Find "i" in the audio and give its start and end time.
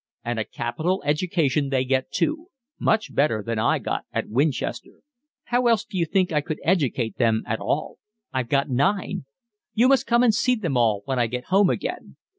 3.59-3.77, 6.31-6.41, 11.19-11.27